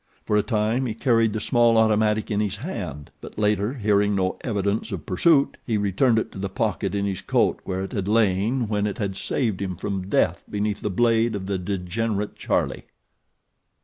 For 0.25 0.35
a 0.35 0.41
time 0.41 0.87
he 0.87 0.95
carried 0.95 1.31
the 1.31 1.39
small 1.39 1.77
automatic 1.77 2.31
in 2.31 2.39
his 2.39 2.55
hand; 2.55 3.11
but 3.21 3.37
later, 3.37 3.75
hearing 3.75 4.15
no 4.15 4.35
evidence 4.43 4.91
of 4.91 5.05
pursuit, 5.05 5.57
he 5.63 5.77
returned 5.77 6.17
it 6.17 6.31
to 6.31 6.39
the 6.39 6.49
pocket 6.49 6.95
in 6.95 7.05
his 7.05 7.21
coat 7.21 7.59
where 7.65 7.83
it 7.83 7.91
had 7.91 8.07
lain 8.07 8.67
when 8.67 8.87
it 8.87 8.97
had 8.97 9.15
saved 9.15 9.61
him 9.61 9.75
from 9.75 10.09
death 10.09 10.43
beneath 10.49 10.81
the 10.81 10.89
blade 10.89 11.35
of 11.35 11.45
the 11.45 11.59
degenerate 11.59 12.35
Charlie. 12.35 12.85